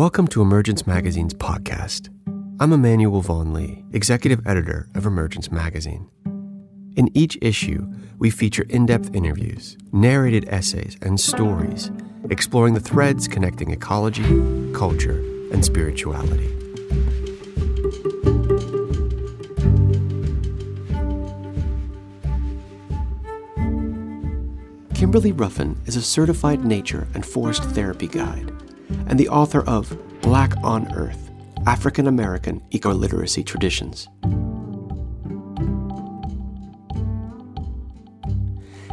Welcome 0.00 0.28
to 0.28 0.40
Emergence 0.40 0.86
Magazine's 0.86 1.34
podcast. 1.34 2.08
I'm 2.58 2.72
Emmanuel 2.72 3.20
Vaughan-Lee, 3.20 3.84
executive 3.92 4.40
editor 4.46 4.88
of 4.94 5.04
Emergence 5.04 5.52
Magazine. 5.52 6.08
In 6.96 7.14
each 7.14 7.36
issue, 7.42 7.86
we 8.18 8.30
feature 8.30 8.64
in 8.70 8.86
depth 8.86 9.14
interviews, 9.14 9.76
narrated 9.92 10.48
essays, 10.48 10.96
and 11.02 11.20
stories 11.20 11.90
exploring 12.30 12.72
the 12.72 12.80
threads 12.80 13.28
connecting 13.28 13.72
ecology, 13.72 14.22
culture, 14.72 15.18
and 15.52 15.62
spirituality. 15.62 16.48
Kimberly 24.94 25.32
Ruffin 25.32 25.78
is 25.84 25.96
a 25.96 26.00
certified 26.00 26.64
nature 26.64 27.06
and 27.12 27.26
forest 27.26 27.64
therapy 27.64 28.08
guide 28.08 28.50
and 29.06 29.18
the 29.18 29.28
author 29.28 29.62
of 29.62 29.96
Black 30.20 30.52
on 30.62 30.92
Earth 30.94 31.30
African 31.66 32.06
American 32.06 32.60
Ecoliteracy 32.70 33.44
Traditions. 33.44 34.08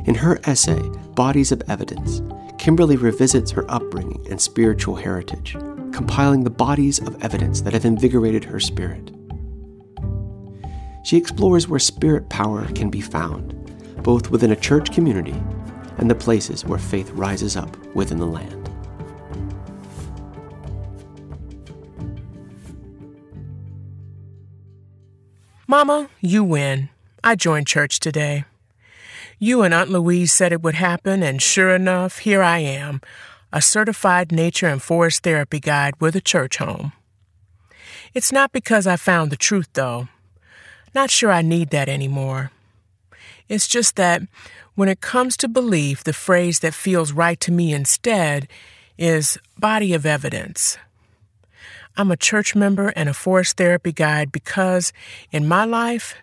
In 0.06 0.16
her 0.16 0.40
essay, 0.46 0.80
Bodies 1.16 1.52
of 1.52 1.62
Evidence, 1.70 2.22
Kimberly 2.58 2.98
revisits 2.98 3.52
her 3.52 3.70
upbringing 3.70 4.26
and 4.30 4.40
spiritual 4.40 4.96
heritage, 4.96 5.54
compiling 5.92 6.44
the 6.44 6.50
bodies 6.50 7.00
of 7.00 7.22
evidence 7.24 7.62
that 7.62 7.74
have 7.74 7.86
invigorated 7.86 8.44
her 8.44 8.60
spirit. 8.60 9.12
She 11.04 11.18
explores 11.18 11.68
where 11.68 11.80
spirit 11.80 12.30
power 12.30 12.66
can 12.74 12.90
be 12.90 13.02
found, 13.02 13.54
both 14.04 14.30
within 14.30 14.52
a 14.52 14.56
church 14.56 14.94
community 14.94 15.36
and 15.98 16.10
the 16.10 16.16
places 16.16 16.66
where 16.66 16.80
faith 16.80 17.10
rises 17.12 17.56
up 17.56 17.78
within 17.96 18.18
the 18.18 18.26
land. 18.26 18.67
Mama, 25.70 26.10
you 26.22 26.46
win. 26.46 26.88
I 27.26 27.36
joined 27.36 27.68
church 27.68 28.00
today. 28.00 28.46
You 29.38 29.64
and 29.64 29.74
Aunt 29.74 29.90
Louise 29.90 30.32
said 30.32 30.54
it 30.54 30.62
would 30.62 30.76
happen, 30.76 31.22
and 31.22 31.42
sure 31.42 31.76
enough, 31.76 32.20
here 32.20 32.42
I 32.42 32.60
am, 32.60 33.02
a 33.52 33.62
certified 33.62 34.32
nature 34.32 34.68
and 34.68 34.82
forest 34.82 35.24
therapy 35.24 35.60
guide 35.60 35.96
with 36.00 36.16
a 36.16 36.22
church 36.22 36.56
home. 36.56 36.94
It's 38.14 38.32
not 38.32 38.54
because 38.54 38.88
I 38.88 38.96
found 38.96 39.30
the 39.30 39.36
truth, 39.36 39.68
though. 39.74 40.08
Not 40.96 41.12
sure 41.12 41.34
I 41.34 41.42
need 41.42 41.72
that 41.72 41.90
anymore. 41.90 42.52
It's 43.50 43.68
just 43.68 43.98
that 43.98 44.22
when 44.76 44.88
it 44.88 45.02
comes 45.02 45.36
to 45.36 45.50
belief, 45.50 46.02
the 46.02 46.14
phrase 46.14 46.60
that 46.60 46.74
feels 46.74 47.12
right 47.12 47.42
to 47.42 47.52
me 47.52 47.74
instead 47.74 48.48
is 48.98 49.38
body 49.60 49.94
of 49.94 50.06
evidence. 50.06 50.78
I'm 52.00 52.12
a 52.12 52.18
church 52.18 52.56
member 52.56 52.90
and 52.96 53.10
a 53.10 53.14
forest 53.14 53.58
therapy 53.58 53.92
guide 53.92 54.32
because 54.32 54.94
in 55.32 55.48
my 55.48 55.66
life, 55.66 56.14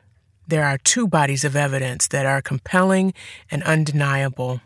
there 0.47 0.65
are 0.65 0.79
two 0.79 1.09
bodies 1.09 1.45
of 1.45 1.57
evidence 1.57 2.07
that 2.09 2.27
are 2.27 2.41
compelling 2.41 3.13
and 3.51 3.61
undeniable. 3.65 4.61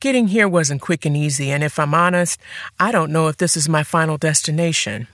Getting 0.00 0.28
here 0.28 0.46
wasn't 0.46 0.82
quick 0.82 1.06
and 1.06 1.16
easy, 1.16 1.50
and 1.50 1.64
if 1.64 1.78
I'm 1.78 1.94
honest, 1.94 2.38
I 2.78 2.92
don't 2.92 3.10
know 3.10 3.28
if 3.28 3.38
this 3.38 3.56
is 3.56 3.70
my 3.70 3.82
final 3.82 4.18
destination. 4.18 5.08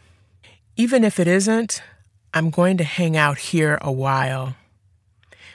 Even 0.76 1.04
if 1.04 1.20
it 1.20 1.28
isn't, 1.28 1.80
I'm 2.34 2.50
going 2.50 2.76
to 2.78 2.84
hang 2.84 3.16
out 3.16 3.38
here 3.38 3.78
a 3.80 3.92
while. 3.92 4.56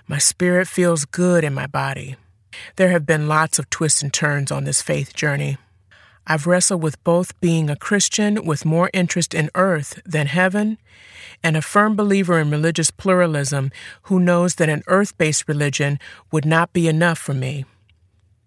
My 0.07 0.19
spirit 0.19 0.69
feels 0.69 1.03
good 1.03 1.43
in 1.43 1.53
my 1.53 1.67
body. 1.67 2.15
There 2.77 2.91
have 2.91 3.05
been 3.05 3.27
lots 3.27 3.59
of 3.59 3.69
twists 3.69 4.01
and 4.01 4.13
turns 4.13 4.51
on 4.51 4.63
this 4.63 4.81
faith 4.81 5.13
journey. 5.13 5.57
I've 6.31 6.45
wrestled 6.45 6.83
with 6.83 7.03
both 7.03 7.37
being 7.41 7.71
a 7.71 7.75
Christian 7.75 8.45
with 8.45 8.63
more 8.63 8.91
interest 8.93 9.33
in 9.33 9.49
earth 9.55 9.99
than 10.05 10.27
heaven, 10.27 10.77
and 11.43 11.57
a 11.57 11.61
firm 11.61 11.95
believer 11.95 12.37
in 12.37 12.51
religious 12.51 12.91
pluralism 12.91 13.71
who 14.03 14.19
knows 14.19 14.55
that 14.55 14.69
an 14.69 14.83
earth 14.85 15.17
based 15.17 15.47
religion 15.47 15.97
would 16.31 16.45
not 16.45 16.71
be 16.71 16.87
enough 16.87 17.17
for 17.17 17.33
me. 17.33 17.65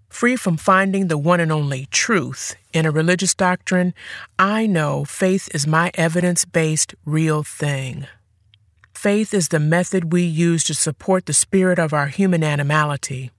Free 0.08 0.36
from 0.36 0.58
finding 0.58 1.08
the 1.08 1.18
one 1.18 1.40
and 1.40 1.50
only 1.50 1.86
truth 1.86 2.54
in 2.72 2.86
a 2.86 2.92
religious 2.92 3.34
doctrine, 3.34 3.94
I 4.38 4.66
know 4.66 5.04
faith 5.04 5.48
is 5.52 5.66
my 5.66 5.90
evidence 5.94 6.44
based 6.44 6.94
real 7.04 7.42
thing. 7.42 8.06
Faith 8.94 9.34
is 9.34 9.48
the 9.48 9.58
method 9.58 10.12
we 10.12 10.22
use 10.22 10.62
to 10.64 10.74
support 10.74 11.26
the 11.26 11.32
spirit 11.32 11.80
of 11.80 11.92
our 11.92 12.06
human 12.06 12.44
animality. 12.44 13.32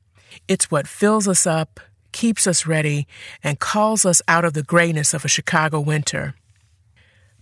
It's 0.50 0.70
what 0.70 0.86
fills 0.86 1.30
us 1.30 1.48
up 1.48 1.80
keeps 2.14 2.48
us 2.48 2.66
ready, 2.66 3.08
and 3.44 3.60
calls 3.60 4.06
us 4.06 4.22
out 4.28 4.46
of 4.46 4.54
the 4.54 4.64
grayness 4.64 5.14
of 5.14 5.26
a 5.26 5.28
Chicago 5.28 5.80
winter. 5.80 6.36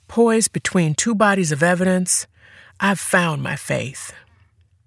Poised 0.08 0.52
between 0.52 0.96
two 0.96 1.14
bodies 1.14 1.52
of 1.52 1.62
evidence, 1.62 2.26
I've 2.80 3.00
found 3.00 3.44
my 3.44 3.56
faith. 3.56 4.14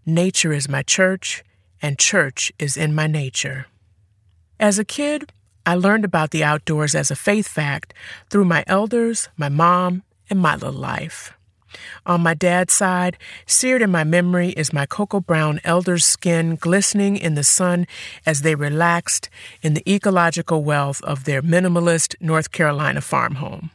Nature 0.04 0.52
is 0.52 0.68
my 0.68 0.82
church, 0.82 1.44
and 1.80 1.98
church 1.98 2.52
is 2.58 2.76
in 2.76 2.94
my 2.94 3.06
nature. 3.06 3.66
As 4.58 4.78
a 4.78 4.84
kid, 4.84 5.32
I 5.66 5.76
learned 5.76 6.04
about 6.04 6.30
the 6.30 6.44
outdoors 6.44 6.94
as 6.94 7.10
a 7.10 7.16
faith 7.16 7.48
fact 7.48 7.94
through 8.28 8.44
my 8.44 8.64
elders, 8.66 9.28
my 9.36 9.48
mom, 9.48 10.02
and 10.28 10.40
my 10.40 10.54
little 10.54 10.72
life. 10.72 11.32
On 12.06 12.20
my 12.20 12.34
dad's 12.34 12.72
side, 12.72 13.16
seared 13.46 13.82
in 13.82 13.90
my 13.90 14.04
memory 14.04 14.50
is 14.50 14.72
my 14.72 14.86
cocoa 14.86 15.20
brown 15.20 15.60
elder's 15.64 16.04
skin 16.04 16.56
glistening 16.56 17.16
in 17.16 17.34
the 17.34 17.44
sun 17.44 17.86
as 18.26 18.42
they 18.42 18.54
relaxed 18.54 19.28
in 19.62 19.74
the 19.74 19.88
ecological 19.90 20.64
wealth 20.64 21.02
of 21.02 21.24
their 21.24 21.42
minimalist 21.42 22.14
North 22.20 22.52
Carolina 22.52 23.00
farm 23.00 23.36
home. 23.36 23.70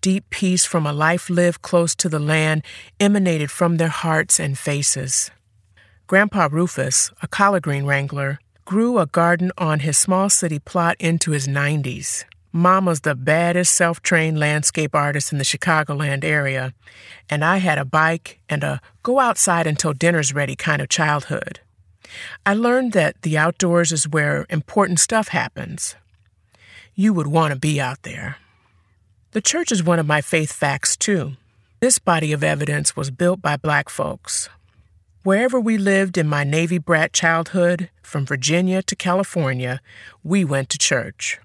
Deep 0.00 0.30
peace 0.30 0.64
from 0.64 0.86
a 0.86 0.92
life 0.92 1.28
lived 1.28 1.62
close 1.62 1.94
to 1.96 2.08
the 2.08 2.20
land 2.20 2.62
emanated 3.00 3.50
from 3.50 3.76
their 3.76 3.88
hearts 3.88 4.38
and 4.38 4.56
faces. 4.56 5.30
Grandpa 6.06 6.48
Rufus, 6.50 7.10
a 7.20 7.28
collard 7.28 7.64
green 7.64 7.84
wrangler, 7.84 8.38
grew 8.64 8.98
a 8.98 9.06
garden 9.06 9.50
on 9.58 9.80
his 9.80 9.98
small 9.98 10.30
city 10.30 10.58
plot 10.58 10.96
into 11.00 11.32
his 11.32 11.48
90s. 11.48 12.24
Mama's 12.52 13.00
the 13.00 13.14
baddest 13.14 13.74
self 13.74 14.00
trained 14.00 14.38
landscape 14.38 14.94
artist 14.94 15.32
in 15.32 15.38
the 15.38 15.44
Chicagoland 15.44 16.24
area, 16.24 16.72
and 17.28 17.44
I 17.44 17.58
had 17.58 17.78
a 17.78 17.84
bike 17.84 18.40
and 18.48 18.64
a 18.64 18.80
go 19.02 19.20
outside 19.20 19.66
until 19.66 19.92
dinner's 19.92 20.34
ready 20.34 20.56
kind 20.56 20.80
of 20.80 20.88
childhood. 20.88 21.60
I 22.46 22.54
learned 22.54 22.92
that 22.92 23.20
the 23.22 23.36
outdoors 23.36 23.92
is 23.92 24.08
where 24.08 24.46
important 24.48 24.98
stuff 24.98 25.28
happens. 25.28 25.94
You 26.94 27.12
would 27.12 27.26
want 27.26 27.52
to 27.52 27.58
be 27.58 27.80
out 27.80 28.02
there. 28.02 28.36
The 29.32 29.42
church 29.42 29.70
is 29.70 29.82
one 29.82 29.98
of 29.98 30.06
my 30.06 30.22
faith 30.22 30.52
facts, 30.52 30.96
too. 30.96 31.34
This 31.80 31.98
body 31.98 32.32
of 32.32 32.42
evidence 32.42 32.96
was 32.96 33.10
built 33.10 33.42
by 33.42 33.56
black 33.56 33.90
folks. 33.90 34.48
Wherever 35.22 35.60
we 35.60 35.76
lived 35.76 36.16
in 36.16 36.26
my 36.26 36.44
Navy 36.44 36.78
brat 36.78 37.12
childhood, 37.12 37.90
from 38.02 38.24
Virginia 38.24 38.82
to 38.82 38.96
California, 38.96 39.80
we 40.24 40.44
went 40.44 40.70
to 40.70 40.78
church. 40.78 41.38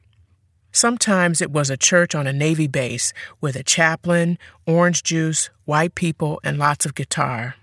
Sometimes 0.75 1.39
it 1.39 1.51
was 1.51 1.69
a 1.69 1.77
church 1.77 2.15
on 2.15 2.25
a 2.25 2.33
Navy 2.33 2.65
base 2.65 3.13
with 3.39 3.55
a 3.55 3.63
chaplain, 3.63 4.39
orange 4.65 5.03
juice, 5.03 5.51
white 5.65 5.93
people, 5.93 6.41
and 6.43 6.57
lots 6.57 6.83
of 6.83 6.95
guitar. 6.95 7.55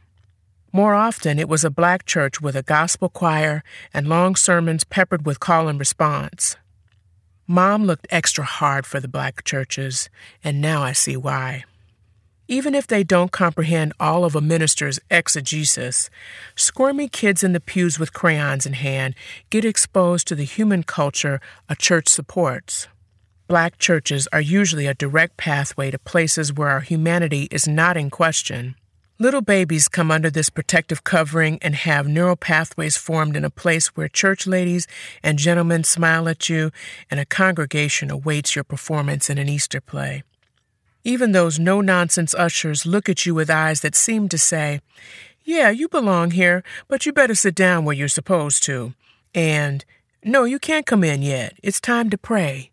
More 0.72 0.94
often, 0.94 1.40
it 1.40 1.48
was 1.48 1.64
a 1.64 1.70
black 1.70 2.06
church 2.06 2.40
with 2.40 2.54
a 2.54 2.62
gospel 2.62 3.08
choir 3.08 3.64
and 3.92 4.08
long 4.08 4.36
sermons 4.36 4.84
peppered 4.84 5.26
with 5.26 5.40
call 5.40 5.66
and 5.66 5.80
response. 5.80 6.56
Mom 7.48 7.84
looked 7.84 8.06
extra 8.10 8.44
hard 8.44 8.86
for 8.86 9.00
the 9.00 9.08
black 9.08 9.42
churches, 9.42 10.08
and 10.44 10.60
now 10.60 10.82
I 10.84 10.92
see 10.92 11.16
why. 11.16 11.64
Even 12.46 12.76
if 12.76 12.86
they 12.86 13.02
don't 13.02 13.32
comprehend 13.32 13.92
all 13.98 14.24
of 14.24 14.36
a 14.36 14.40
minister's 14.40 15.00
exegesis, 15.10 16.10
squirmy 16.54 17.08
kids 17.08 17.42
in 17.42 17.52
the 17.52 17.60
pews 17.60 17.98
with 17.98 18.12
crayons 18.12 18.66
in 18.66 18.74
hand 18.74 19.16
get 19.50 19.64
exposed 19.64 20.28
to 20.28 20.36
the 20.36 20.44
human 20.44 20.84
culture 20.84 21.40
a 21.68 21.74
church 21.74 22.06
supports. 22.06 22.86
Black 23.50 23.78
churches 23.78 24.28
are 24.32 24.40
usually 24.40 24.86
a 24.86 24.94
direct 24.94 25.36
pathway 25.36 25.90
to 25.90 25.98
places 25.98 26.52
where 26.52 26.68
our 26.68 26.82
humanity 26.82 27.48
is 27.50 27.66
not 27.66 27.96
in 27.96 28.08
question. 28.08 28.76
Little 29.18 29.40
babies 29.40 29.88
come 29.88 30.12
under 30.12 30.30
this 30.30 30.50
protective 30.50 31.02
covering 31.02 31.58
and 31.60 31.74
have 31.74 32.06
neural 32.06 32.36
pathways 32.36 32.96
formed 32.96 33.34
in 33.34 33.44
a 33.44 33.50
place 33.50 33.88
where 33.88 34.06
church 34.06 34.46
ladies 34.46 34.86
and 35.20 35.36
gentlemen 35.36 35.82
smile 35.82 36.28
at 36.28 36.48
you 36.48 36.70
and 37.10 37.18
a 37.18 37.24
congregation 37.24 38.08
awaits 38.08 38.54
your 38.54 38.62
performance 38.62 39.28
in 39.28 39.36
an 39.36 39.48
Easter 39.48 39.80
play. 39.80 40.22
Even 41.02 41.32
those 41.32 41.58
no 41.58 41.80
nonsense 41.80 42.34
ushers 42.34 42.86
look 42.86 43.08
at 43.08 43.26
you 43.26 43.34
with 43.34 43.50
eyes 43.50 43.80
that 43.80 43.96
seem 43.96 44.28
to 44.28 44.38
say, 44.38 44.80
Yeah, 45.42 45.70
you 45.70 45.88
belong 45.88 46.30
here, 46.30 46.62
but 46.86 47.04
you 47.04 47.12
better 47.12 47.34
sit 47.34 47.56
down 47.56 47.84
where 47.84 47.96
you're 47.96 48.06
supposed 48.06 48.62
to. 48.66 48.94
And, 49.34 49.84
No, 50.22 50.44
you 50.44 50.60
can't 50.60 50.86
come 50.86 51.02
in 51.02 51.22
yet. 51.22 51.54
It's 51.64 51.80
time 51.80 52.10
to 52.10 52.16
pray 52.16 52.70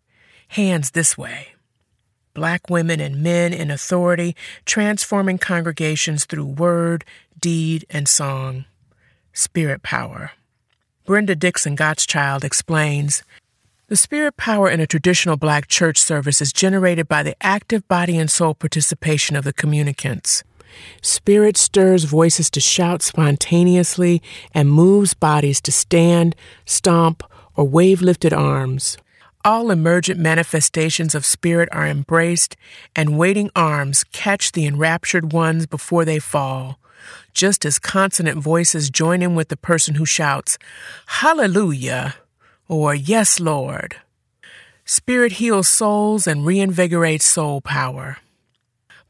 hands 0.48 0.90
this 0.90 1.16
way. 1.16 1.48
Black 2.34 2.70
women 2.70 3.00
and 3.00 3.22
men 3.22 3.52
in 3.52 3.70
authority 3.70 4.36
transforming 4.64 5.38
congregations 5.38 6.24
through 6.24 6.44
word, 6.44 7.04
deed, 7.38 7.84
and 7.90 8.08
song. 8.08 8.64
Spirit 9.32 9.82
power. 9.82 10.32
Brenda 11.04 11.34
Dixon 11.34 11.76
Gottschild 11.76 12.44
explains 12.44 13.22
The 13.86 13.96
spirit 13.96 14.36
power 14.36 14.68
in 14.68 14.80
a 14.80 14.86
traditional 14.86 15.36
black 15.36 15.66
church 15.68 15.98
service 15.98 16.42
is 16.42 16.52
generated 16.52 17.08
by 17.08 17.22
the 17.22 17.36
active 17.40 17.86
body 17.88 18.18
and 18.18 18.30
soul 18.30 18.54
participation 18.54 19.34
of 19.34 19.44
the 19.44 19.52
communicants. 19.52 20.44
Spirit 21.02 21.56
stirs 21.56 22.04
voices 22.04 22.50
to 22.50 22.60
shout 22.60 23.02
spontaneously 23.02 24.22
and 24.52 24.70
moves 24.70 25.14
bodies 25.14 25.60
to 25.62 25.72
stand, 25.72 26.36
stomp, 26.66 27.22
or 27.56 27.64
wave 27.64 28.02
lifted 28.02 28.32
arms. 28.32 28.98
All 29.44 29.70
emergent 29.70 30.18
manifestations 30.18 31.14
of 31.14 31.24
spirit 31.24 31.68
are 31.70 31.86
embraced, 31.86 32.56
and 32.96 33.18
waiting 33.18 33.50
arms 33.54 34.04
catch 34.12 34.52
the 34.52 34.66
enraptured 34.66 35.32
ones 35.32 35.66
before 35.66 36.04
they 36.04 36.18
fall, 36.18 36.78
just 37.32 37.64
as 37.64 37.78
consonant 37.78 38.42
voices 38.42 38.90
join 38.90 39.22
in 39.22 39.34
with 39.34 39.48
the 39.48 39.56
person 39.56 39.94
who 39.94 40.04
shouts, 40.04 40.58
Hallelujah, 41.06 42.16
or 42.66 42.94
Yes, 42.94 43.38
Lord. 43.38 43.96
Spirit 44.84 45.32
heals 45.32 45.68
souls 45.68 46.26
and 46.26 46.46
reinvigorates 46.46 47.22
soul 47.22 47.60
power. 47.60 48.18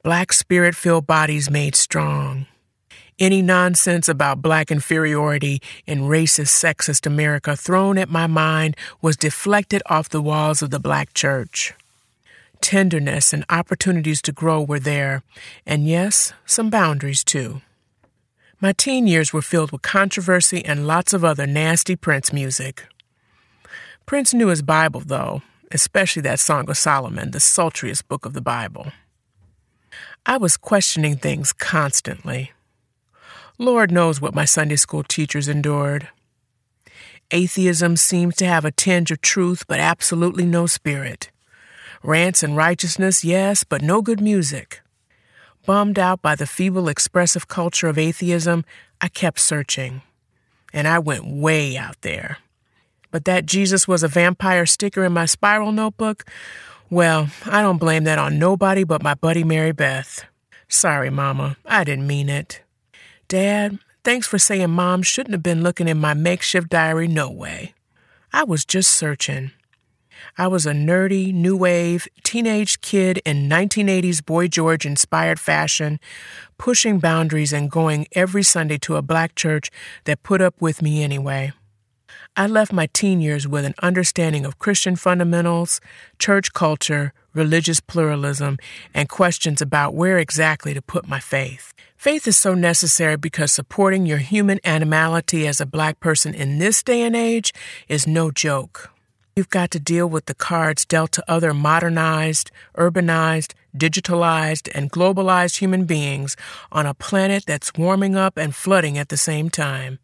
Black 0.02 0.32
spirit 0.32 0.74
filled 0.74 1.06
bodies 1.06 1.50
made 1.50 1.74
strong. 1.74 2.46
Any 3.18 3.42
nonsense 3.42 4.08
about 4.08 4.42
black 4.42 4.70
inferiority 4.70 5.60
in 5.86 6.02
racist, 6.02 6.54
sexist 6.54 7.04
America 7.04 7.56
thrown 7.56 7.98
at 7.98 8.08
my 8.08 8.28
mind 8.28 8.76
was 9.02 9.16
deflected 9.16 9.82
off 9.86 10.08
the 10.08 10.22
walls 10.22 10.62
of 10.62 10.70
the 10.70 10.78
black 10.78 11.14
church. 11.14 11.74
Tenderness 12.60 13.32
and 13.32 13.44
opportunities 13.50 14.22
to 14.22 14.30
grow 14.30 14.62
were 14.62 14.78
there, 14.78 15.24
and 15.66 15.88
yes, 15.88 16.32
some 16.46 16.70
boundaries 16.70 17.24
too. 17.24 17.60
My 18.60 18.72
teen 18.72 19.08
years 19.08 19.32
were 19.32 19.42
filled 19.42 19.72
with 19.72 19.82
controversy 19.82 20.64
and 20.64 20.86
lots 20.86 21.12
of 21.12 21.24
other 21.24 21.46
nasty 21.46 21.96
Prince 21.96 22.32
music. 22.32 22.86
Prince 24.06 24.32
knew 24.32 24.46
his 24.46 24.62
Bible, 24.62 25.02
though, 25.04 25.42
especially 25.72 26.22
that 26.22 26.38
Song 26.38 26.70
of 26.70 26.78
Solomon, 26.78 27.32
the 27.32 27.40
sultriest 27.40 28.06
book 28.06 28.24
of 28.24 28.32
the 28.32 28.40
Bible. 28.40 28.92
I 30.24 30.36
was 30.36 30.56
questioning 30.56 31.16
things 31.16 31.52
constantly. 31.52 32.52
Lord 33.60 33.90
knows 33.90 34.20
what 34.20 34.36
my 34.36 34.44
Sunday 34.44 34.76
school 34.76 35.02
teachers 35.02 35.48
endured. 35.48 36.08
Atheism 37.32 37.96
seems 37.96 38.36
to 38.36 38.46
have 38.46 38.64
a 38.64 38.70
tinge 38.70 39.10
of 39.10 39.20
truth, 39.20 39.64
but 39.66 39.80
absolutely 39.80 40.46
no 40.46 40.66
spirit. 40.66 41.32
Rants 42.04 42.44
and 42.44 42.56
righteousness, 42.56 43.24
yes, 43.24 43.64
but 43.64 43.82
no 43.82 44.00
good 44.00 44.20
music. 44.20 44.80
Bummed 45.66 45.98
out 45.98 46.22
by 46.22 46.36
the 46.36 46.46
feeble 46.46 46.88
expressive 46.88 47.48
culture 47.48 47.88
of 47.88 47.98
atheism, 47.98 48.64
I 49.00 49.08
kept 49.08 49.40
searching. 49.40 50.02
And 50.72 50.86
I 50.86 51.00
went 51.00 51.26
way 51.26 51.76
out 51.76 52.00
there. 52.02 52.38
But 53.10 53.24
that 53.24 53.44
Jesus 53.44 53.88
was 53.88 54.04
a 54.04 54.08
vampire 54.08 54.66
sticker 54.66 55.04
in 55.04 55.12
my 55.12 55.26
spiral 55.26 55.72
notebook, 55.72 56.24
well, 56.90 57.28
I 57.44 57.60
don't 57.60 57.78
blame 57.78 58.04
that 58.04 58.18
on 58.18 58.38
nobody 58.38 58.84
but 58.84 59.02
my 59.02 59.14
buddy 59.14 59.42
Mary 59.42 59.72
Beth. 59.72 60.24
Sorry, 60.68 61.10
Mama, 61.10 61.56
I 61.66 61.82
didn't 61.82 62.06
mean 62.06 62.28
it. 62.28 62.62
Dad, 63.28 63.78
thanks 64.04 64.26
for 64.26 64.38
saying 64.38 64.70
Mom 64.70 65.02
shouldn't 65.02 65.34
have 65.34 65.42
been 65.42 65.62
looking 65.62 65.86
in 65.86 65.98
my 65.98 66.14
makeshift 66.14 66.70
diary, 66.70 67.06
no 67.06 67.30
way. 67.30 67.74
I 68.32 68.42
was 68.44 68.64
just 68.64 68.90
searching. 68.90 69.50
I 70.38 70.46
was 70.46 70.64
a 70.64 70.72
nerdy, 70.72 71.34
new 71.34 71.54
wave, 71.54 72.08
teenage 72.22 72.80
kid 72.80 73.20
in 73.26 73.46
1980s 73.46 74.24
Boy 74.24 74.48
George 74.48 74.86
inspired 74.86 75.38
fashion, 75.38 76.00
pushing 76.56 77.00
boundaries 77.00 77.52
and 77.52 77.70
going 77.70 78.06
every 78.12 78.42
Sunday 78.42 78.78
to 78.78 78.96
a 78.96 79.02
black 79.02 79.34
church 79.34 79.70
that 80.04 80.22
put 80.22 80.40
up 80.40 80.54
with 80.58 80.80
me 80.80 81.02
anyway. 81.02 81.52
I 82.34 82.46
left 82.46 82.72
my 82.72 82.86
teen 82.94 83.20
years 83.20 83.46
with 83.46 83.66
an 83.66 83.74
understanding 83.82 84.46
of 84.46 84.58
Christian 84.58 84.96
fundamentals, 84.96 85.82
church 86.18 86.54
culture, 86.54 87.12
religious 87.34 87.80
pluralism, 87.80 88.56
and 88.94 89.06
questions 89.06 89.60
about 89.60 89.94
where 89.94 90.18
exactly 90.18 90.72
to 90.72 90.80
put 90.80 91.06
my 91.06 91.20
faith. 91.20 91.74
Faith 91.98 92.28
is 92.28 92.38
so 92.38 92.54
necessary 92.54 93.16
because 93.16 93.50
supporting 93.50 94.06
your 94.06 94.18
human 94.18 94.60
animality 94.64 95.48
as 95.48 95.60
a 95.60 95.66
black 95.66 95.98
person 95.98 96.32
in 96.32 96.60
this 96.60 96.80
day 96.80 97.02
and 97.02 97.16
age 97.16 97.52
is 97.88 98.06
no 98.06 98.30
joke. 98.30 98.92
You've 99.34 99.50
got 99.50 99.72
to 99.72 99.80
deal 99.80 100.06
with 100.06 100.26
the 100.26 100.34
cards 100.34 100.84
dealt 100.84 101.10
to 101.12 101.24
other 101.26 101.52
modernized, 101.52 102.52
urbanized, 102.76 103.54
digitalized, 103.76 104.68
and 104.76 104.92
globalized 104.92 105.58
human 105.58 105.86
beings 105.86 106.36
on 106.70 106.86
a 106.86 106.94
planet 106.94 107.42
that's 107.44 107.74
warming 107.74 108.14
up 108.14 108.36
and 108.36 108.54
flooding 108.54 108.96
at 108.96 109.08
the 109.08 109.16
same 109.16 109.50
time. 109.50 109.98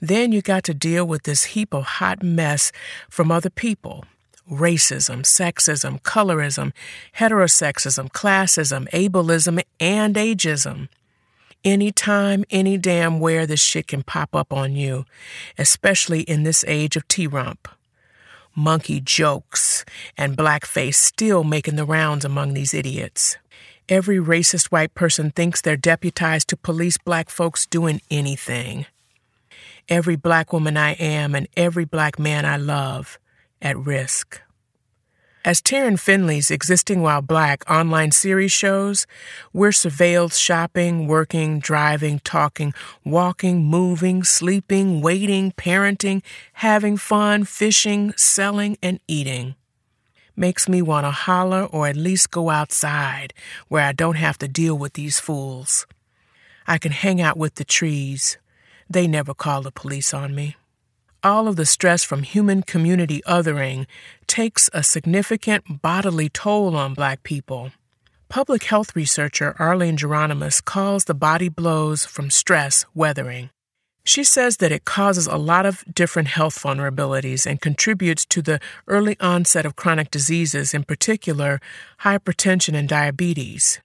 Then 0.00 0.32
you 0.32 0.42
got 0.42 0.64
to 0.64 0.74
deal 0.74 1.06
with 1.06 1.22
this 1.22 1.54
heap 1.54 1.72
of 1.72 1.84
hot 1.84 2.20
mess 2.20 2.72
from 3.08 3.30
other 3.30 3.50
people 3.50 4.04
racism, 4.50 5.20
sexism, 5.22 6.02
colorism, 6.02 6.72
heterosexism, 7.16 8.10
classism, 8.10 8.90
ableism, 8.90 9.62
and 9.78 10.16
ageism. 10.16 10.88
Anytime, 11.64 12.44
any 12.50 12.78
damn 12.78 13.18
where 13.18 13.46
this 13.46 13.60
shit 13.60 13.88
can 13.88 14.02
pop 14.02 14.34
up 14.34 14.52
on 14.52 14.76
you, 14.76 15.04
especially 15.58 16.20
in 16.20 16.44
this 16.44 16.64
age 16.68 16.96
of 16.96 17.06
T 17.08 17.26
rump. 17.26 17.68
Monkey 18.54 19.00
jokes 19.00 19.84
and 20.16 20.36
blackface 20.36 20.94
still 20.94 21.44
making 21.44 21.76
the 21.76 21.84
rounds 21.84 22.24
among 22.24 22.54
these 22.54 22.74
idiots. 22.74 23.36
Every 23.88 24.18
racist 24.18 24.66
white 24.66 24.94
person 24.94 25.30
thinks 25.30 25.60
they're 25.60 25.76
deputized 25.76 26.48
to 26.48 26.56
police 26.56 26.98
black 26.98 27.30
folks 27.30 27.66
doing 27.66 28.02
anything. 28.10 28.86
Every 29.88 30.16
black 30.16 30.52
woman 30.52 30.76
I 30.76 30.92
am 30.92 31.34
and 31.34 31.48
every 31.56 31.84
black 31.84 32.18
man 32.18 32.44
I 32.44 32.56
love 32.56 33.18
at 33.62 33.78
risk. 33.78 34.42
As 35.48 35.62
Taryn 35.62 35.98
Finley's 35.98 36.50
Existing 36.50 37.00
While 37.00 37.22
Black 37.22 37.64
online 37.70 38.10
series 38.10 38.52
shows, 38.52 39.06
we're 39.54 39.70
surveilled 39.70 40.38
shopping, 40.38 41.06
working, 41.06 41.58
driving, 41.58 42.18
talking, 42.18 42.74
walking, 43.02 43.64
moving, 43.64 44.24
sleeping, 44.24 45.00
waiting, 45.00 45.52
parenting, 45.52 46.22
having 46.52 46.98
fun, 46.98 47.44
fishing, 47.44 48.12
selling, 48.14 48.76
and 48.82 49.00
eating. 49.08 49.54
Makes 50.36 50.68
me 50.68 50.82
want 50.82 51.06
to 51.06 51.12
holler 51.12 51.64
or 51.64 51.86
at 51.86 51.96
least 51.96 52.30
go 52.30 52.50
outside 52.50 53.32
where 53.68 53.86
I 53.86 53.92
don't 53.92 54.16
have 54.16 54.36
to 54.40 54.48
deal 54.48 54.76
with 54.76 54.92
these 54.92 55.18
fools. 55.18 55.86
I 56.66 56.76
can 56.76 56.92
hang 56.92 57.22
out 57.22 57.38
with 57.38 57.54
the 57.54 57.64
trees. 57.64 58.36
They 58.90 59.06
never 59.06 59.32
call 59.32 59.62
the 59.62 59.72
police 59.72 60.12
on 60.12 60.34
me 60.34 60.57
all 61.28 61.46
of 61.46 61.56
the 61.56 61.66
stress 61.66 62.02
from 62.02 62.22
human 62.22 62.62
community 62.62 63.20
othering 63.26 63.86
takes 64.26 64.70
a 64.72 64.82
significant 64.82 65.82
bodily 65.82 66.28
toll 66.28 66.74
on 66.74 66.94
Black 66.94 67.22
people. 67.22 67.70
Public 68.30 68.64
health 68.64 68.96
researcher 68.96 69.54
Arlene 69.58 69.96
Geronimus 69.96 70.64
calls 70.64 71.04
the 71.04 71.14
body 71.14 71.48
blows 71.48 72.06
from 72.06 72.30
stress 72.30 72.86
weathering. 72.94 73.50
She 74.04 74.24
says 74.24 74.56
that 74.56 74.72
it 74.72 74.86
causes 74.86 75.26
a 75.26 75.36
lot 75.36 75.66
of 75.66 75.84
different 75.92 76.28
health 76.28 76.58
vulnerabilities 76.58 77.44
and 77.44 77.60
contributes 77.60 78.24
to 78.26 78.40
the 78.40 78.58
early 78.86 79.16
onset 79.20 79.66
of 79.66 79.76
chronic 79.76 80.10
diseases, 80.10 80.72
in 80.72 80.84
particular 80.84 81.60
hypertension 82.00 82.74
and 82.74 82.88
diabetes. 82.88 83.80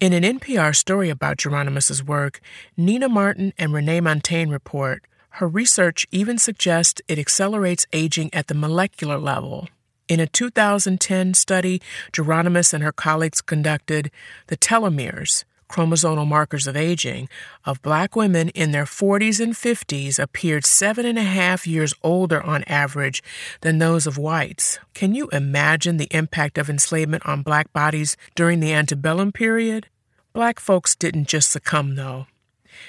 In 0.00 0.14
an 0.14 0.22
NPR 0.22 0.74
story 0.74 1.10
about 1.10 1.36
Geronimus's 1.36 2.02
work, 2.02 2.40
Nina 2.74 3.08
Martin 3.08 3.52
and 3.58 3.74
Renee 3.74 4.00
Montagne 4.00 4.50
report 4.50 5.04
her 5.36 5.46
research 5.46 6.06
even 6.10 6.38
suggests 6.38 7.02
it 7.08 7.18
accelerates 7.18 7.86
aging 7.92 8.32
at 8.32 8.46
the 8.46 8.54
molecular 8.54 9.18
level. 9.18 9.68
In 10.08 10.18
a 10.18 10.26
2010 10.26 11.34
study 11.34 11.82
Geronimus 12.12 12.72
and 12.72 12.82
her 12.82 12.92
colleagues 12.92 13.42
conducted, 13.42 14.10
the 14.46 14.56
telomeres, 14.56 15.44
chromosomal 15.68 16.26
markers 16.26 16.66
of 16.66 16.74
aging, 16.74 17.28
of 17.66 17.82
black 17.82 18.16
women 18.16 18.48
in 18.50 18.70
their 18.70 18.86
40s 18.86 19.38
and 19.38 19.52
50s 19.52 20.18
appeared 20.18 20.64
seven 20.64 21.04
and 21.04 21.18
a 21.18 21.22
half 21.22 21.66
years 21.66 21.92
older 22.02 22.42
on 22.42 22.64
average 22.64 23.22
than 23.60 23.78
those 23.78 24.06
of 24.06 24.16
whites. 24.16 24.78
Can 24.94 25.14
you 25.14 25.28
imagine 25.32 25.98
the 25.98 26.08
impact 26.12 26.56
of 26.56 26.70
enslavement 26.70 27.26
on 27.26 27.42
black 27.42 27.70
bodies 27.74 28.16
during 28.34 28.60
the 28.60 28.72
antebellum 28.72 29.32
period? 29.32 29.88
Black 30.32 30.58
folks 30.60 30.96
didn't 30.96 31.28
just 31.28 31.50
succumb, 31.50 31.94
though. 31.94 32.26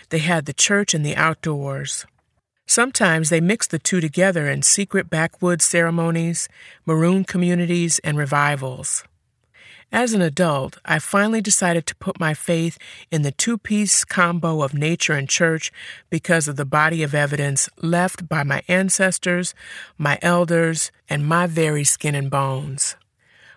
They 0.09 0.19
had 0.19 0.45
the 0.45 0.53
church 0.53 0.93
and 0.93 1.05
the 1.05 1.15
outdoors. 1.15 2.05
Sometimes 2.67 3.29
they 3.29 3.39
mix 3.39 3.65
the 3.65 3.79
two 3.79 4.01
together 4.01 4.49
in 4.49 4.61
secret 4.61 5.09
backwoods 5.09 5.63
ceremonies, 5.63 6.49
maroon 6.85 7.23
communities, 7.23 7.99
and 7.99 8.17
revivals. 8.17 9.05
As 9.89 10.13
an 10.13 10.21
adult, 10.21 10.77
I 10.83 10.99
finally 10.99 11.39
decided 11.39 11.85
to 11.85 11.95
put 11.95 12.19
my 12.19 12.33
faith 12.33 12.77
in 13.09 13.21
the 13.21 13.31
two 13.31 13.57
piece 13.57 14.03
combo 14.03 14.61
of 14.61 14.73
nature 14.73 15.13
and 15.13 15.29
church 15.29 15.71
because 16.09 16.49
of 16.49 16.57
the 16.57 16.65
body 16.65 17.03
of 17.03 17.15
evidence 17.15 17.69
left 17.81 18.27
by 18.27 18.43
my 18.43 18.63
ancestors, 18.67 19.55
my 19.97 20.19
elders, 20.21 20.91
and 21.09 21.25
my 21.25 21.47
very 21.47 21.85
skin 21.85 22.15
and 22.15 22.29
bones. 22.29 22.97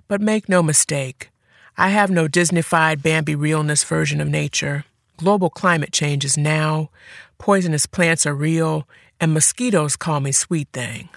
But 0.07 0.21
make 0.21 0.49
no 0.49 0.63
mistake, 0.63 1.31
I 1.77 1.89
have 1.89 2.11
no 2.11 2.29
Disneyfied 2.29 3.03
Bambi 3.03 3.35
realness 3.35 3.83
version 3.83 4.21
of 4.21 4.29
nature. 4.29 4.85
Global 5.21 5.51
climate 5.51 5.93
change 5.93 6.25
is 6.25 6.39
now, 6.39 6.89
poisonous 7.37 7.85
plants 7.85 8.25
are 8.25 8.35
real, 8.35 8.89
and 9.21 9.35
mosquitoes 9.35 9.95
call 9.95 10.19
me 10.19 10.33
sweet 10.33 10.69
thing. 10.73 11.11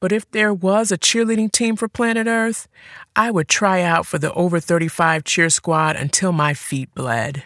But 0.00 0.12
if 0.12 0.30
there 0.30 0.54
was 0.54 0.92
a 0.92 0.96
cheerleading 0.96 1.50
team 1.50 1.74
for 1.74 1.88
planet 1.88 2.28
Earth, 2.28 2.68
I 3.16 3.32
would 3.32 3.48
try 3.48 3.82
out 3.82 4.06
for 4.06 4.18
the 4.18 4.32
over 4.34 4.60
35 4.60 5.24
cheer 5.24 5.50
squad 5.50 5.96
until 5.96 6.30
my 6.30 6.54
feet 6.54 6.94
bled. 6.94 7.42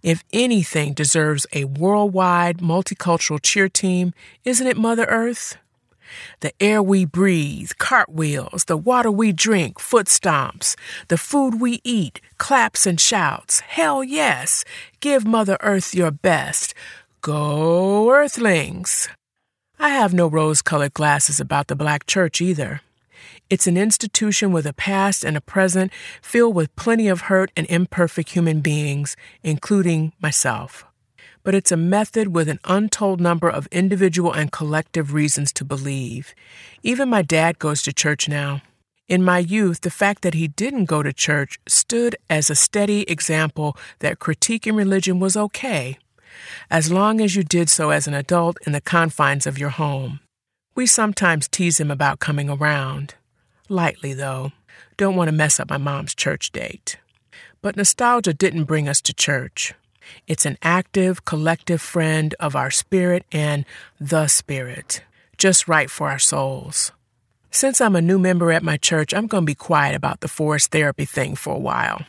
If 0.00 0.22
anything 0.32 0.92
deserves 0.92 1.44
a 1.52 1.64
worldwide 1.64 2.58
multicultural 2.58 3.42
cheer 3.42 3.68
team, 3.68 4.14
isn't 4.44 4.66
it 4.68 4.76
Mother 4.76 5.06
Earth? 5.06 5.56
The 6.40 6.52
air 6.60 6.82
we 6.82 7.04
breathe, 7.04 7.72
cartwheels, 7.78 8.64
the 8.64 8.76
water 8.76 9.10
we 9.10 9.32
drink, 9.32 9.78
foot 9.78 10.06
stomps, 10.06 10.76
the 11.08 11.18
food 11.18 11.60
we 11.60 11.80
eat, 11.84 12.20
claps 12.38 12.86
and 12.86 13.00
shouts. 13.00 13.60
Hell 13.60 14.04
yes! 14.04 14.64
Give 15.00 15.26
Mother 15.26 15.56
Earth 15.60 15.94
your 15.94 16.10
best. 16.10 16.74
Go 17.20 18.10
Earthlings! 18.10 19.08
I 19.78 19.88
have 19.88 20.14
no 20.14 20.26
rose 20.28 20.62
colored 20.62 20.94
glasses 20.94 21.40
about 21.40 21.66
the 21.66 21.76
Black 21.76 22.06
Church 22.06 22.40
either. 22.40 22.82
It's 23.50 23.66
an 23.66 23.76
institution 23.76 24.52
with 24.52 24.66
a 24.66 24.72
past 24.72 25.24
and 25.24 25.36
a 25.36 25.40
present 25.40 25.92
filled 26.22 26.54
with 26.54 26.74
plenty 26.76 27.08
of 27.08 27.22
hurt 27.22 27.50
and 27.56 27.66
imperfect 27.68 28.30
human 28.30 28.60
beings, 28.60 29.16
including 29.42 30.12
myself 30.20 30.84
but 31.42 31.54
it's 31.54 31.72
a 31.72 31.76
method 31.76 32.34
with 32.34 32.48
an 32.48 32.60
untold 32.64 33.20
number 33.20 33.48
of 33.48 33.66
individual 33.68 34.32
and 34.32 34.52
collective 34.52 35.12
reasons 35.12 35.52
to 35.52 35.64
believe. 35.64 36.34
Even 36.82 37.08
my 37.08 37.22
dad 37.22 37.58
goes 37.58 37.82
to 37.82 37.92
church 37.92 38.28
now. 38.28 38.62
In 39.08 39.22
my 39.22 39.38
youth, 39.38 39.80
the 39.80 39.90
fact 39.90 40.22
that 40.22 40.34
he 40.34 40.48
didn't 40.48 40.86
go 40.86 41.02
to 41.02 41.12
church 41.12 41.58
stood 41.66 42.16
as 42.30 42.48
a 42.48 42.54
steady 42.54 43.02
example 43.02 43.76
that 43.98 44.18
critiquing 44.18 44.76
religion 44.76 45.20
was 45.20 45.36
okay, 45.36 45.98
as 46.70 46.90
long 46.92 47.20
as 47.20 47.36
you 47.36 47.42
did 47.42 47.68
so 47.68 47.90
as 47.90 48.06
an 48.06 48.14
adult 48.14 48.56
in 48.66 48.72
the 48.72 48.80
confines 48.80 49.46
of 49.46 49.58
your 49.58 49.70
home. 49.70 50.20
We 50.74 50.86
sometimes 50.86 51.48
tease 51.48 51.78
him 51.78 51.90
about 51.90 52.20
coming 52.20 52.48
around. 52.48 53.14
Lightly, 53.68 54.14
though. 54.14 54.52
Don't 54.96 55.16
want 55.16 55.28
to 55.28 55.32
mess 55.32 55.60
up 55.60 55.68
my 55.68 55.76
mom's 55.76 56.14
church 56.14 56.50
date. 56.52 56.98
But 57.60 57.76
nostalgia 57.76 58.32
didn't 58.32 58.64
bring 58.64 58.88
us 58.88 59.00
to 59.02 59.12
church. 59.12 59.74
It's 60.26 60.46
an 60.46 60.58
active, 60.62 61.24
collective 61.24 61.80
friend 61.80 62.34
of 62.40 62.56
our 62.56 62.70
spirit 62.70 63.24
and 63.32 63.64
the 64.00 64.26
spirit, 64.26 65.02
just 65.38 65.68
right 65.68 65.90
for 65.90 66.08
our 66.08 66.18
souls. 66.18 66.92
Since 67.50 67.80
I'm 67.80 67.96
a 67.96 68.00
new 68.00 68.18
member 68.18 68.50
at 68.50 68.62
my 68.62 68.76
church, 68.76 69.12
I'm 69.12 69.26
going 69.26 69.42
to 69.42 69.50
be 69.50 69.54
quiet 69.54 69.94
about 69.94 70.20
the 70.20 70.28
forest 70.28 70.70
therapy 70.70 71.04
thing 71.04 71.34
for 71.34 71.54
a 71.54 71.58
while. 71.58 72.06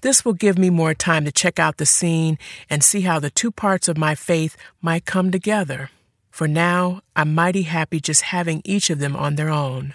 This 0.00 0.24
will 0.24 0.32
give 0.32 0.58
me 0.58 0.70
more 0.70 0.94
time 0.94 1.24
to 1.24 1.32
check 1.32 1.58
out 1.58 1.76
the 1.76 1.86
scene 1.86 2.38
and 2.68 2.82
see 2.82 3.02
how 3.02 3.18
the 3.18 3.30
two 3.30 3.50
parts 3.50 3.86
of 3.86 3.98
my 3.98 4.14
faith 4.14 4.56
might 4.80 5.04
come 5.04 5.30
together. 5.30 5.90
For 6.30 6.48
now, 6.48 7.02
I'm 7.14 7.34
mighty 7.34 7.62
happy 7.62 8.00
just 8.00 8.22
having 8.22 8.62
each 8.64 8.88
of 8.90 8.98
them 8.98 9.14
on 9.14 9.36
their 9.36 9.50
own. 9.50 9.94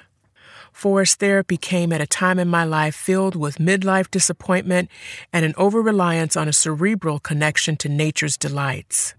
Forest 0.75 1.19
therapy 1.19 1.55
came 1.55 1.93
at 1.93 2.01
a 2.01 2.05
time 2.05 2.37
in 2.37 2.49
my 2.49 2.65
life 2.65 2.95
filled 2.95 3.33
with 3.33 3.59
midlife 3.59 4.11
disappointment 4.11 4.89
and 5.31 5.45
an 5.45 5.53
over 5.55 5.81
reliance 5.81 6.35
on 6.35 6.49
a 6.49 6.53
cerebral 6.53 7.17
connection 7.17 7.77
to 7.77 7.87
nature's 7.87 8.35
delights. 8.35 9.13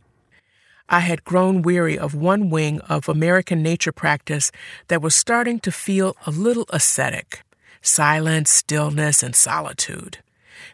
I 0.90 1.00
had 1.00 1.24
grown 1.24 1.62
weary 1.62 1.98
of 1.98 2.14
one 2.14 2.50
wing 2.50 2.80
of 2.80 3.08
American 3.08 3.62
nature 3.62 3.90
practice 3.90 4.52
that 4.88 5.00
was 5.00 5.14
starting 5.14 5.58
to 5.60 5.72
feel 5.72 6.14
a 6.26 6.30
little 6.30 6.66
ascetic 6.68 7.42
silence, 7.80 8.50
stillness, 8.50 9.22
and 9.22 9.34
solitude. 9.34 10.18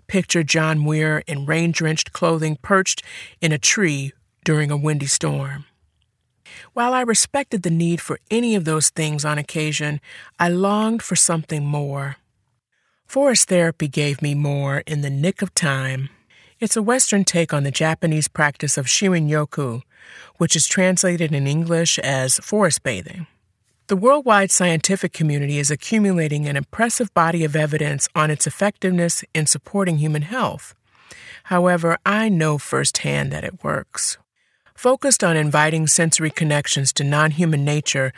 Picture 0.08 0.42
John 0.42 0.82
Muir 0.82 1.22
in 1.28 1.46
rain 1.46 1.70
drenched 1.70 2.12
clothing 2.12 2.56
perched 2.60 3.04
in 3.40 3.52
a 3.52 3.58
tree 3.58 4.12
during 4.44 4.72
a 4.72 4.76
windy 4.76 5.06
storm. 5.06 5.64
While 6.72 6.94
I 6.94 7.02
respected 7.02 7.62
the 7.62 7.70
need 7.70 8.00
for 8.00 8.18
any 8.30 8.54
of 8.54 8.64
those 8.64 8.90
things 8.90 9.24
on 9.24 9.38
occasion, 9.38 10.00
I 10.38 10.48
longed 10.48 11.02
for 11.02 11.16
something 11.16 11.64
more. 11.64 12.16
Forest 13.06 13.48
therapy 13.48 13.88
gave 13.88 14.22
me 14.22 14.34
more 14.34 14.82
in 14.86 15.02
the 15.02 15.10
nick 15.10 15.42
of 15.42 15.54
time. 15.54 16.08
It's 16.60 16.76
a 16.76 16.82
Western 16.82 17.24
take 17.24 17.52
on 17.52 17.64
the 17.64 17.70
Japanese 17.70 18.28
practice 18.28 18.78
of 18.78 18.86
shinrin-yoku, 18.86 19.82
which 20.36 20.56
is 20.56 20.66
translated 20.66 21.32
in 21.32 21.46
English 21.46 21.98
as 21.98 22.38
forest 22.38 22.82
bathing. 22.82 23.26
The 23.88 23.96
worldwide 23.96 24.50
scientific 24.50 25.12
community 25.12 25.58
is 25.58 25.70
accumulating 25.70 26.48
an 26.48 26.56
impressive 26.56 27.12
body 27.12 27.44
of 27.44 27.56
evidence 27.56 28.08
on 28.14 28.30
its 28.30 28.46
effectiveness 28.46 29.24
in 29.34 29.46
supporting 29.46 29.98
human 29.98 30.22
health. 30.22 30.74
However, 31.44 31.98
I 32.06 32.28
know 32.28 32.56
firsthand 32.58 33.32
that 33.32 33.44
it 33.44 33.62
works. 33.64 34.16
Focused 34.82 35.22
on 35.22 35.36
inviting 35.36 35.86
sensory 35.86 36.32
connections 36.32 36.92
to 36.94 37.04
non 37.04 37.30
human 37.30 37.64
nature 37.64 38.12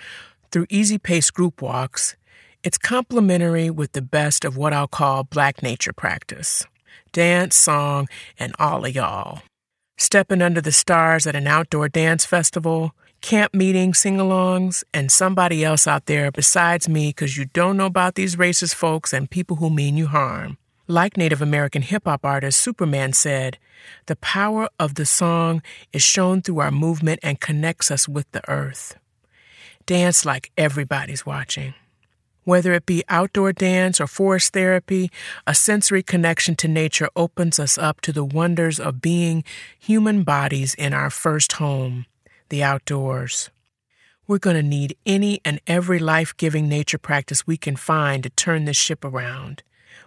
through 0.51 0.65
easy 0.71 0.97
paced 0.97 1.35
group 1.35 1.61
walks, 1.61 2.17
it's 2.63 2.79
complementary 2.79 3.69
with 3.69 3.93
the 3.93 4.01
best 4.01 4.47
of 4.47 4.57
what 4.57 4.73
I'll 4.73 4.89
call 4.89 5.25
Black 5.25 5.63
nature 5.63 5.93
practice 5.93 6.65
dance, 7.13 7.55
song, 7.55 8.09
and 8.39 8.55
all 8.59 8.87
of 8.87 8.95
y'all. 8.95 9.43
Stepping 9.99 10.41
under 10.41 10.63
the 10.63 10.73
stars 10.73 11.27
at 11.27 11.37
an 11.37 11.47
outdoor 11.47 11.91
dance 11.91 12.25
festival, 12.25 12.93
camp 13.21 13.53
meetings, 13.53 13.99
sing 13.99 14.17
alongs, 14.17 14.85
and 14.95 15.13
somebody 15.13 15.63
else 15.63 15.87
out 15.87 16.07
there 16.07 16.33
besides 16.33 16.89
me 16.89 17.11
because 17.11 17.37
you 17.37 17.45
don't 17.45 17.77
know 17.77 17.85
about 17.85 18.15
these 18.15 18.37
racist 18.37 18.75
folks 18.75 19.13
and 19.13 19.31
people 19.31 19.57
who 19.57 19.69
mean 19.69 19.99
you 19.99 20.07
harm. 20.07 20.57
Like 20.87 21.17
Native 21.17 21.41
American 21.41 21.81
hip 21.81 22.03
hop 22.05 22.27
artist 22.27 22.65
Supaman 22.65 23.15
said, 23.15 23.57
the 24.05 24.17
power 24.17 24.69
of 24.79 24.97
the 24.97 25.07
song 25.07 25.63
is 25.95 26.03
shown 26.03 26.43
through 26.43 26.59
our 26.61 26.71
movement 26.71 27.21
and 27.23 27.41
connects 27.41 27.91
us 27.91 28.07
with 28.07 28.31
the 28.33 28.47
earth. 28.51 28.99
Dance 29.87 30.27
like 30.27 30.53
everybody's 30.59 31.25
watching. 31.25 31.73
Whether 32.45 32.75
it 32.75 32.85
be 32.85 33.03
outdoor 33.09 33.55
dance 33.55 33.99
or 33.99 34.07
forest 34.07 34.53
therapy, 34.53 35.11
a 35.47 35.55
sensory 35.55 36.03
connection 36.03 36.55
to 36.57 36.69
nature 36.69 37.09
opens 37.17 37.59
us 37.59 37.79
up 37.79 38.03
to 38.03 38.13
the 38.13 38.25
wonders 38.25 38.79
of 38.79 39.01
being 39.01 39.43
human 39.79 40.23
bodies 40.23 40.75
in 40.75 40.93
our 40.93 41.09
first 41.09 41.53
home, 41.53 42.05
the 42.51 42.63
outdoors. 42.63 43.49
We're 44.27 44.39
going 44.39 44.57
to 44.57 44.63
need 44.63 44.99
any 45.07 45.41
and 45.47 45.63
every 45.67 45.99
life 45.99 46.37
giving 46.37 46.69
nature 46.69 46.99
practice 46.99 47.47
we 47.47 47.57
can 47.57 47.77
find 47.77 48.23
to 48.23 48.31
turn 48.31 48.67
this 48.67 48.77
ship 48.77 49.03
around. 49.03 49.63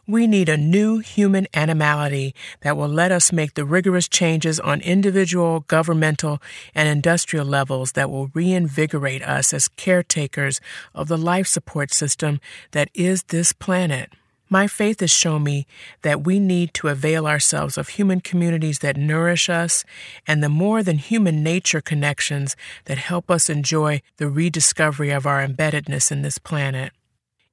We 0.09 0.25
need 0.25 0.47
a 0.47 0.55
new 0.55 0.99
human 0.99 1.47
animality 1.53 2.33
that 2.61 2.77
will 2.77 2.87
let 2.87 3.11
us 3.11 3.33
make 3.33 3.55
the 3.55 3.65
rigorous 3.65 4.07
changes 4.07 4.57
on 4.57 4.79
individual, 4.79 5.65
governmental, 5.67 6.41
and 6.73 6.87
industrial 6.87 7.45
levels 7.45 7.91
that 7.91 8.09
will 8.09 8.27
reinvigorate 8.33 9.21
us 9.21 9.53
as 9.53 9.67
caretakers 9.67 10.61
of 10.95 11.09
the 11.09 11.17
life 11.17 11.45
support 11.45 11.93
system 11.93 12.39
that 12.71 12.89
is 12.93 13.23
this 13.23 13.51
planet. 13.51 14.13
My 14.47 14.65
faith 14.65 15.01
has 15.01 15.11
shown 15.11 15.43
me 15.43 15.67
that 16.03 16.23
we 16.23 16.39
need 16.39 16.73
to 16.75 16.87
avail 16.87 17.27
ourselves 17.27 17.77
of 17.77 17.89
human 17.89 18.21
communities 18.21 18.79
that 18.79 18.95
nourish 18.95 19.49
us 19.49 19.83
and 20.25 20.41
the 20.41 20.47
more 20.47 20.83
than 20.83 20.99
human 20.99 21.43
nature 21.43 21.81
connections 21.81 22.55
that 22.85 22.97
help 22.97 23.29
us 23.29 23.49
enjoy 23.49 24.01
the 24.15 24.29
rediscovery 24.29 25.09
of 25.09 25.25
our 25.25 25.45
embeddedness 25.45 26.13
in 26.13 26.21
this 26.21 26.37
planet. 26.37 26.93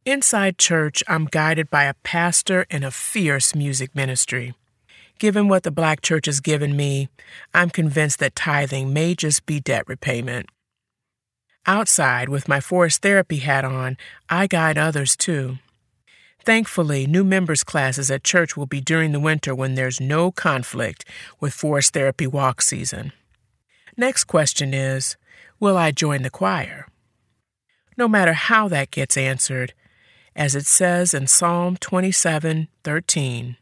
Inside 0.06 0.58
church, 0.58 1.02
I'm 1.08 1.24
guided 1.24 1.70
by 1.70 1.84
a 1.84 1.94
pastor 1.94 2.66
and 2.70 2.84
a 2.84 2.90
fierce 2.90 3.54
music 3.54 3.94
ministry. 3.94 4.52
Given 5.18 5.48
what 5.48 5.62
the 5.62 5.70
black 5.70 6.02
church 6.02 6.26
has 6.26 6.40
given 6.40 6.76
me, 6.76 7.08
I'm 7.54 7.70
convinced 7.70 8.18
that 8.18 8.34
tithing 8.34 8.92
may 8.92 9.14
just 9.14 9.46
be 9.46 9.60
debt 9.60 9.84
repayment. 9.88 10.50
Outside, 11.64 12.28
with 12.28 12.48
my 12.48 12.60
forest 12.60 13.00
therapy 13.00 13.38
hat 13.38 13.64
on, 13.64 13.96
I 14.28 14.46
guide 14.46 14.76
others 14.76 15.16
too. 15.16 15.56
Thankfully, 16.44 17.06
new 17.06 17.24
members' 17.24 17.64
classes 17.64 18.10
at 18.10 18.24
church 18.24 18.58
will 18.58 18.66
be 18.66 18.82
during 18.82 19.12
the 19.12 19.20
winter 19.20 19.54
when 19.54 19.74
there's 19.74 20.02
no 20.02 20.30
conflict 20.30 21.06
with 21.40 21.54
forest 21.54 21.94
therapy 21.94 22.26
walk 22.26 22.60
season. 22.60 23.12
Next 23.96 24.24
question 24.24 24.74
is 24.74 25.16
Will 25.58 25.78
I 25.78 25.92
join 25.92 26.20
the 26.20 26.28
choir? 26.28 26.88
No 27.96 28.06
matter 28.06 28.34
how 28.34 28.68
that 28.68 28.90
gets 28.90 29.16
answered, 29.16 29.72
as 30.36 30.54
it 30.54 30.66
says 30.66 31.14
in 31.14 31.26
Psalm 31.26 31.76
27 31.76 32.68
13. 32.82 33.56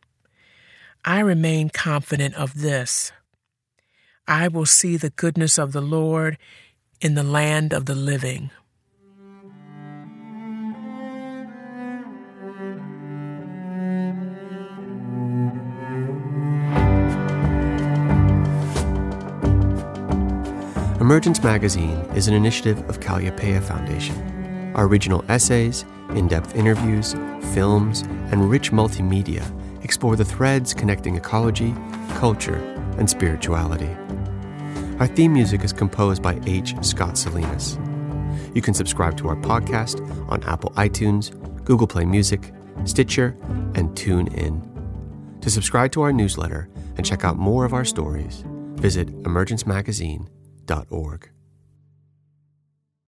I 1.05 1.19
remain 1.21 1.69
confident 1.69 2.35
of 2.35 2.61
this. 2.61 3.12
I 4.29 4.49
will 4.49 4.67
see 4.67 4.97
the 4.97 5.11
goodness 5.11 5.59
of 5.59 5.73
the 5.73 5.81
Lord 5.81 6.38
in 7.00 7.14
the 7.14 7.25
land 7.25 7.73
of 7.73 7.87
the 7.87 7.95
living. 7.95 8.50
Emergence 21.00 21.43
Magazine 21.43 21.99
is 22.14 22.29
an 22.29 22.35
initiative 22.35 22.88
of 22.88 23.00
Kalliopeia 23.00 23.61
Foundation. 23.61 24.41
Our 24.75 24.87
original 24.87 25.25
essays, 25.29 25.85
in 26.11 26.29
depth 26.29 26.57
interviews, 26.57 27.14
films, 27.55 28.02
and 28.31 28.50
rich 28.50 28.71
multimedia 28.71 29.43
explore 29.85 30.17
the 30.17 30.25
threads 30.25 30.75
connecting 30.75 31.17
ecology, 31.17 31.75
culture, 32.14 32.57
and 32.99 33.09
spirituality. 33.09 33.91
Our 34.99 35.07
theme 35.07 35.33
music 35.33 35.64
is 35.64 35.73
composed 35.73 36.23
by 36.23 36.41
H. 36.47 36.75
Scott 36.83 37.19
Salinas. 37.19 37.79
You 38.55 38.62
can 38.62 38.75
subscribe 38.75 39.17
to 39.19 39.29
our 39.29 39.37
podcast 39.37 40.00
on 40.31 40.43
Apple 40.45 40.71
iTunes, 40.73 41.33
Google 41.64 41.87
Play 41.87 42.05
Music, 42.05 42.52
Stitcher, 42.85 43.37
and 43.75 43.91
TuneIn. 43.91 44.69
To 45.41 45.50
subscribe 45.50 45.93
to 45.93 46.02
our 46.02 46.12
newsletter 46.12 46.69
and 46.97 47.05
check 47.05 47.25
out 47.25 47.37
more 47.37 47.64
of 47.64 47.75
our 47.75 47.85
stories, 47.85 48.45
visit 48.76 49.09
emergencemagazine.org. 49.23 51.32